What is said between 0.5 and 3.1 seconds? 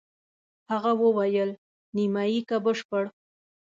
هغه وویل: نیمایي که بشپړ؟